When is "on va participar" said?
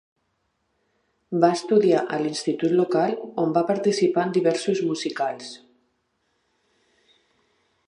3.45-4.25